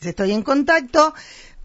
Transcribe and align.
Estoy 0.00 0.30
en 0.30 0.42
contacto 0.42 1.12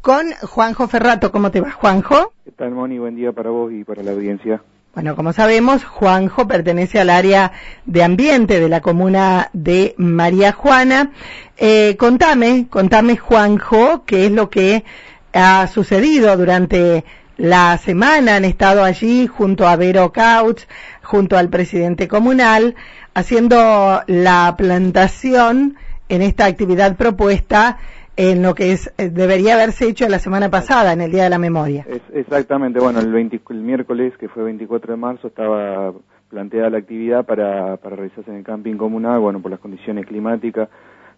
con 0.02 0.32
Juanjo 0.42 0.88
Ferrato. 0.88 1.32
¿Cómo 1.32 1.52
te 1.52 1.62
va, 1.62 1.70
Juanjo? 1.70 2.34
¿Qué 2.44 2.52
tal, 2.52 2.72
Moni? 2.72 2.98
Buen 2.98 3.16
día 3.16 3.32
para 3.32 3.52
vos 3.52 3.72
y 3.72 3.84
para 3.84 4.02
la 4.02 4.10
audiencia. 4.10 4.64
Bueno, 4.96 5.16
como 5.16 5.34
sabemos, 5.34 5.84
Juanjo 5.84 6.48
pertenece 6.48 7.00
al 7.00 7.12
área 7.12 7.52
de 7.86 8.04
ambiente 8.04 8.60
de 8.60 8.70
la 8.70 8.82
comuna 8.82 9.52
de 9.54 9.94
María 9.98 10.52
Juana. 10.52 11.12
Eh, 11.58 11.96
contame, 12.00 12.66
contame, 12.72 13.18
Juanjo, 13.18 14.04
qué 14.04 14.26
es 14.26 14.32
lo 14.32 14.50
que 14.50 14.84
ha 15.32 15.68
sucedido 15.68 16.36
durante 16.36 17.06
la 17.38 17.78
semana. 17.78 18.38
Han 18.38 18.46
estado 18.46 18.84
allí 18.84 19.28
junto 19.28 19.68
a 19.68 19.76
Vero 19.76 20.12
Couch, 20.12 20.64
junto 21.04 21.38
al 21.38 21.50
presidente 21.50 22.08
comunal, 22.08 22.74
haciendo 23.14 24.02
la 24.08 24.56
plantación 24.58 25.78
en 26.10 26.24
esta 26.24 26.46
actividad 26.46 26.96
propuesta 26.96 27.78
en 28.16 28.44
lo 28.44 28.54
que 28.56 28.72
es 28.72 28.94
eh, 28.98 29.10
debería 29.10 29.56
haberse 29.56 29.88
hecho 29.88 30.08
la 30.08 30.20
semana 30.20 30.50
pasada, 30.50 30.94
en 30.94 31.02
el 31.02 31.12
Día 31.12 31.24
de 31.24 31.30
la 31.30 31.40
Memoria. 31.40 31.86
Es, 31.88 32.02
exactamente, 32.14 32.80
bueno, 32.80 33.00
el, 33.00 33.16
el 33.16 33.62
miércoles, 33.62 34.14
que 34.18 34.30
fue 34.30 34.44
24 34.44 34.94
de 34.94 34.98
marzo, 35.00 35.28
estaba 35.28 35.94
planteada 36.30 36.72
la 36.72 36.80
actividad 36.80 37.26
para, 37.26 37.78
para 37.78 37.96
realizarse 37.96 38.32
en 38.32 38.38
el 38.38 38.44
camping 38.44 38.76
comunal, 38.76 39.20
bueno, 39.20 39.40
por 39.40 39.52
las 39.52 39.60
condiciones 39.60 40.06
climáticas, 40.06 40.70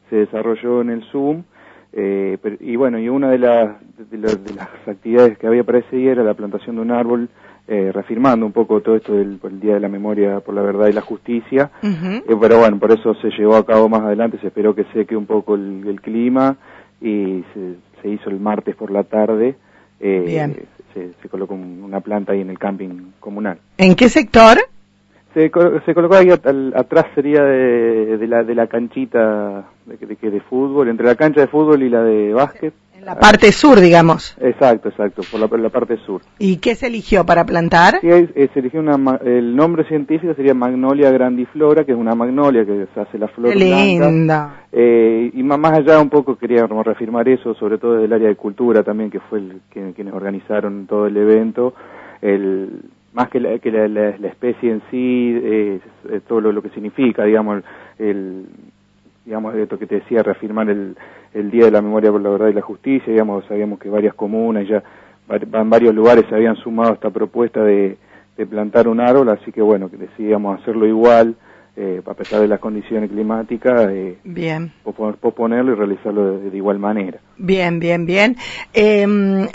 se 0.10 0.18
desarrolló 0.18 0.82
en 0.82 0.90
el 0.90 1.04
Zoom, 1.12 1.44
eh, 1.94 2.38
y 2.60 2.76
bueno, 2.76 3.00
y 3.00 3.08
una 3.08 3.30
de, 3.30 3.38
las 3.38 3.77
de, 4.12 4.18
las 4.18 4.70
actividades 4.86 5.38
que 5.38 5.48
había 5.48 5.64
para 5.64 5.77
ese 5.77 5.96
día 5.96 6.12
era 6.12 6.24
la 6.24 6.34
plantación 6.34 6.76
de 6.76 6.82
un 6.82 6.91
árbol, 6.91 7.30
eh, 7.68 7.91
reafirmando 7.94 8.46
un 8.46 8.52
poco 8.52 8.82
todo 8.82 8.98
esto 8.98 9.14
del 9.14 9.40
el 9.41 9.60
Día 9.62 9.76
de 9.76 9.80
la 9.80 9.88
Memoria 9.88 10.41
por 10.41 10.54
la 10.54 10.62
Verdad 10.62 10.88
y 10.88 10.94
la 10.94 11.02
Justicia, 11.02 11.72
eh, 11.82 12.22
pero 12.40 12.60
bueno, 12.60 12.77
por 12.77 12.91
eso 12.91 13.16
se 13.16 13.30
llevó 13.30 13.55
a 13.55 13.66
cabo 13.66 13.88
más 13.88 14.02
adelante, 14.02 14.38
se 14.40 14.48
esperó 14.48 14.76
que 14.76 14.84
seque 14.94 15.16
un 15.16 15.26
poco 15.26 15.55
el, 15.55 15.88
el 15.88 16.02
clima, 16.02 16.58
y 17.02 17.44
se, 18.02 18.09
hizo 18.09 18.30
el 18.30 18.40
martes 18.40 18.76
por 18.76 18.91
la 18.91 19.04
tarde. 19.04 19.55
Eh, 19.99 20.66
se, 20.94 21.12
se, 21.21 21.29
colocó 21.29 21.54
una 21.55 21.99
planta 22.02 22.34
ahí 22.34 22.41
en 22.41 22.49
el 22.49 22.60
camping 22.60 23.12
comunal. 23.20 23.57
¿En 23.77 23.96
qué 23.96 24.10
sector? 24.10 24.57
Se, 25.34 25.52
se 25.85 25.93
colocó 25.93 26.15
ahí 26.15 26.29
atrás 26.29 27.05
sería 27.13 27.43
de, 27.43 28.18
de, 28.18 28.27
la, 28.27 28.43
de 28.43 28.55
la 28.55 28.68
canchita 28.68 29.65
de, 29.85 29.98
de, 29.98 30.32
de 30.32 30.41
fútbol, 30.41 30.87
entre 30.87 31.05
la 31.05 31.15
cancha 31.15 31.41
de 31.41 31.48
fútbol 31.48 31.84
y 31.84 31.90
la 31.90 32.04
de 32.04 32.34
básquet 32.34 32.74
la 33.06 33.20
parte 33.20 33.52
sur, 33.52 33.80
digamos. 33.80 34.36
Exacto, 34.42 34.90
exacto, 34.90 35.22
por 35.32 35.40
la, 35.40 35.58
la, 35.58 35.70
parte 35.70 35.96
sur. 35.98 36.22
¿Y 36.40 36.58
qué 36.58 36.74
se 36.74 36.88
eligió 36.88 37.24
para 37.24 37.46
plantar? 37.46 38.00
Sí, 38.02 38.10
se 38.10 38.60
eligió 38.60 38.80
una, 38.80 39.20
el 39.24 39.56
nombre 39.56 39.88
científico 39.88 40.34
sería 40.34 40.56
Magnolia 40.56 41.12
grandiflora, 41.12 41.86
que 41.86 41.92
es 41.92 41.98
una 41.98 42.16
magnolia 42.16 42.66
que 42.66 42.88
se 42.94 43.00
hace 43.00 43.20
la 43.20 43.28
flor 43.28 43.54
qué 43.54 43.60
linda. 43.60 44.64
Eh, 44.72 45.30
y 45.34 45.44
más 45.44 45.72
allá 45.72 46.02
un 46.02 46.10
poco 46.10 46.36
queríamos 46.36 46.84
reafirmar 46.84 47.30
eso, 47.30 47.54
sobre 47.54 47.78
todo 47.78 47.94
desde 47.94 48.06
el 48.06 48.14
área 48.14 48.30
de 48.30 48.36
cultura 48.36 48.82
también, 48.82 49.12
que 49.12 49.20
fue 49.20 49.40
el, 49.40 49.62
quienes 49.70 50.14
organizaron 50.14 50.88
todo 50.88 51.06
el 51.06 51.16
evento. 51.16 51.76
El, 52.22 52.82
más 53.14 53.30
que 53.30 53.40
la, 53.40 53.60
que 53.60 53.72
la, 53.72 53.88
la, 53.88 54.28
especie 54.28 54.72
en 54.72 54.82
sí, 54.90 55.40
eh, 55.44 55.80
todo 56.28 56.42
lo, 56.42 56.52
lo, 56.52 56.62
que 56.62 56.70
significa, 56.70 57.24
digamos, 57.24 57.64
el, 58.00 58.48
digamos, 59.26 59.55
esto 59.55 59.79
que 59.79 59.87
te 59.87 59.95
decía, 59.95 60.23
reafirmar 60.23 60.70
el, 60.70 60.95
el 61.34 61.51
Día 61.51 61.65
de 61.65 61.71
la 61.71 61.81
Memoria 61.81 62.12
por 62.12 62.21
la 62.21 62.29
Verdad 62.29 62.49
y 62.49 62.54
la 62.54 62.62
Justicia, 62.62 63.12
digamos, 63.12 63.45
sabíamos 63.48 63.79
que 63.79 63.90
varias 63.90 64.13
comunas 64.13 64.68
ya 64.68 64.84
en 65.29 65.69
varios 65.69 65.95
lugares 65.95 66.25
se 66.29 66.35
habían 66.35 66.56
sumado 66.57 66.91
a 66.91 66.94
esta 66.94 67.09
propuesta 67.09 67.63
de, 67.63 67.97
de 68.38 68.46
plantar 68.46 68.88
un 68.88 69.00
árbol, 69.00 69.29
así 69.29 69.51
que 69.51 69.62
bueno, 69.62 69.90
que 69.90 69.97
decidíamos 69.97 70.62
hacerlo 70.62 70.85
igual, 70.85 71.35
eh, 71.78 72.01
a 72.06 72.13
pesar 72.13 72.41
de 72.41 72.47
las 72.47 72.59
condiciones 72.59 73.09
climáticas, 73.09 73.90
eh, 73.90 74.18
bien. 74.23 74.72
posponerlo 74.84 75.73
y 75.73 75.75
realizarlo 75.75 76.38
de, 76.38 76.50
de, 76.51 76.57
igual 76.57 76.79
manera. 76.79 77.19
Bien, 77.38 77.79
bien, 77.79 78.06
bien. 78.06 78.38
Eh, 78.73 79.06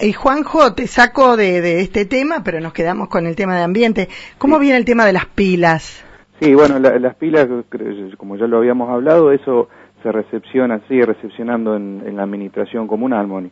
y 0.00 0.12
Juanjo, 0.12 0.74
te 0.74 0.86
saco 0.86 1.36
de, 1.36 1.60
de, 1.60 1.80
este 1.80 2.04
tema, 2.04 2.42
pero 2.44 2.60
nos 2.60 2.72
quedamos 2.72 3.08
con 3.08 3.26
el 3.26 3.36
tema 3.36 3.56
de 3.56 3.62
ambiente. 3.62 4.08
¿Cómo 4.38 4.56
sí. 4.56 4.62
viene 4.62 4.76
el 4.76 4.84
tema 4.84 5.06
de 5.06 5.12
las 5.14 5.26
pilas? 5.26 6.04
Sí, 6.40 6.54
bueno, 6.54 6.78
la, 6.78 6.98
las 6.98 7.14
pilas, 7.16 7.46
como 8.16 8.36
ya 8.36 8.46
lo 8.46 8.56
habíamos 8.58 8.88
hablado, 8.88 9.30
eso 9.30 9.68
se 10.02 10.10
recepciona, 10.10 10.80
sigue 10.88 11.04
recepcionando 11.04 11.76
en, 11.76 12.02
en 12.06 12.16
la 12.16 12.22
administración 12.22 12.86
comunal, 12.86 13.26
Moni. 13.26 13.50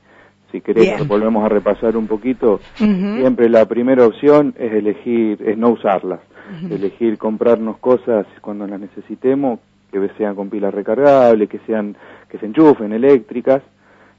Si 0.51 0.63
querés, 0.63 0.97
Bien. 0.97 1.07
volvemos 1.07 1.45
a 1.45 1.51
repasar 1.51 1.97
un 1.97 2.07
poquito. 2.07 2.61
Uh 2.81 2.85
-huh. 2.85 3.19
Siempre 3.21 3.51
la 3.51 3.67
primera 3.67 4.07
opción 4.07 4.55
es 4.59 4.73
elegir, 4.73 5.43
es 5.47 5.59
no 5.59 5.69
usarlas. 5.69 6.21
Uh 6.21 6.67
-huh. 6.69 6.73
Elegir 6.73 7.19
comprarnos 7.19 7.77
cosas 7.79 8.27
cuando 8.41 8.67
las 8.67 8.81
necesitemos, 8.81 9.61
que 9.93 10.09
sean 10.17 10.35
con 10.35 10.49
pilas 10.49 10.73
recargables, 10.73 11.49
que 11.51 11.59
sean, 11.67 11.97
que 12.31 12.39
se 12.39 12.47
enchufen, 12.47 12.93
eléctricas. 12.95 13.63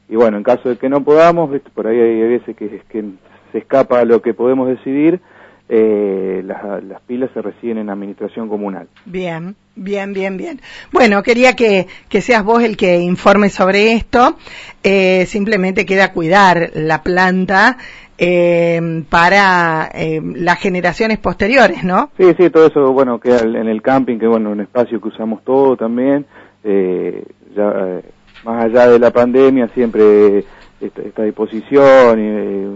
Y 0.07 0.15
bueno, 0.15 0.37
en 0.37 0.43
caso 0.43 0.69
de 0.69 0.77
que 0.77 0.89
no 0.89 1.03
podamos, 1.03 1.49
por 1.73 1.87
ahí 1.87 1.99
hay 1.99 2.27
veces 2.27 2.55
que, 2.55 2.81
que 2.89 3.03
se 3.51 3.57
escapa 3.57 3.99
a 3.99 4.05
lo 4.05 4.21
que 4.21 4.35
podemos 4.35 4.67
decidir, 4.67 5.19
eh, 5.71 6.41
las, 6.45 6.83
las, 6.83 6.99
pilas 7.01 7.29
se 7.33 7.43
reciben 7.43 7.77
en 7.77 7.91
administración 7.91 8.49
comunal. 8.49 8.87
Bien, 9.05 9.55
bien, 9.75 10.13
bien, 10.13 10.35
bien. 10.35 10.59
Bueno, 10.91 11.21
quería 11.21 11.55
que, 11.55 11.87
que 12.09 12.21
seas 12.21 12.43
vos 12.43 12.63
el 12.63 12.75
que 12.75 12.97
informe 12.97 13.49
sobre 13.49 13.93
esto. 13.93 14.35
Eh, 14.83 15.27
simplemente 15.27 15.85
queda 15.85 16.11
cuidar 16.11 16.71
la 16.73 17.03
planta 17.03 17.77
eh, 18.17 19.03
para 19.09 19.91
eh, 19.93 20.19
las 20.23 20.59
generaciones 20.59 21.19
posteriores, 21.19 21.83
¿no? 21.83 22.09
Sí, 22.17 22.33
sí, 22.37 22.49
todo 22.49 22.65
eso, 22.65 22.91
bueno, 22.91 23.19
queda 23.19 23.41
en 23.41 23.67
el 23.67 23.83
camping, 23.83 24.17
que 24.17 24.27
bueno, 24.27 24.49
un 24.49 24.61
espacio 24.61 24.99
que 24.99 25.09
usamos 25.09 25.43
todo 25.43 25.77
también. 25.77 26.25
Eh, 26.63 27.23
ya, 27.55 28.01
más 28.43 28.65
allá 28.65 28.87
de 28.87 28.97
la 28.97 29.11
pandemia, 29.11 29.69
siempre 29.75 30.45
esta, 30.81 31.01
esta 31.01 31.23
disposición 31.23 32.19
y 32.19 32.27
eh, 32.27 32.68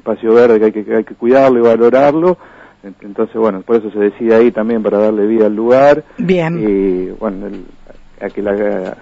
espacio 0.00 0.34
verde 0.34 0.58
que 0.58 0.64
hay, 0.66 0.84
que 0.84 0.96
hay 0.96 1.04
que 1.04 1.14
cuidarlo 1.14 1.58
y 1.58 1.62
valorarlo. 1.62 2.36
Entonces, 2.82 3.36
bueno, 3.36 3.60
por 3.62 3.76
eso 3.76 3.90
se 3.90 3.98
decide 3.98 4.34
ahí 4.34 4.50
también 4.50 4.82
para 4.82 4.98
darle 4.98 5.26
vida 5.26 5.46
al 5.46 5.54
lugar. 5.54 6.04
Bien. 6.18 6.58
Y 6.58 7.10
bueno, 7.10 7.46
el, 7.46 7.64
a 8.20 8.28
que 8.28 8.42
la, 8.42 8.96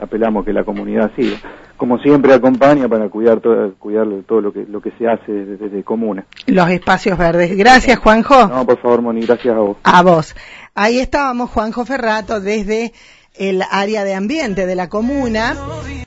apelamos 0.00 0.44
que 0.44 0.52
la 0.52 0.64
comunidad 0.64 1.10
siga. 1.16 1.36
Como 1.76 1.98
siempre 1.98 2.34
acompaña 2.34 2.88
para 2.88 3.08
cuidar 3.08 3.40
todo, 3.40 3.74
cuidar 3.78 4.06
todo 4.26 4.40
lo 4.40 4.52
que 4.52 4.66
lo 4.66 4.82
que 4.82 4.90
se 4.98 5.08
hace 5.08 5.32
desde, 5.32 5.56
desde 5.56 5.82
comuna. 5.82 6.26
Los 6.46 6.68
espacios 6.70 7.16
verdes. 7.16 7.56
Gracias, 7.56 7.98
Juanjo. 7.98 8.48
No, 8.48 8.66
por 8.66 8.78
favor, 8.80 9.00
Moni, 9.00 9.22
gracias 9.22 9.54
a 9.54 9.60
vos. 9.60 9.76
A 9.82 10.02
vos. 10.02 10.34
Ahí 10.74 10.98
estábamos, 10.98 11.50
Juanjo 11.50 11.84
Ferrato, 11.86 12.40
desde 12.40 12.92
el 13.34 13.62
área 13.70 14.04
de 14.04 14.14
ambiente 14.14 14.66
de 14.66 14.74
la 14.74 14.88
comuna. 14.88 15.56